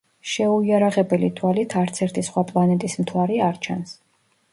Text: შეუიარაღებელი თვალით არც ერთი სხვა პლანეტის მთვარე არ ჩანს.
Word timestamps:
შეუიარაღებელი 0.27 1.29
თვალით 1.39 1.75
არც 1.81 2.01
ერთი 2.05 2.23
სხვა 2.29 2.43
პლანეტის 2.53 2.97
მთვარე 3.03 3.37
არ 3.49 3.61
ჩანს. 3.67 3.93